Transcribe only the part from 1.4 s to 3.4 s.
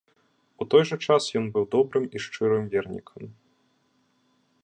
ён быў добрым і шчырым вернікам.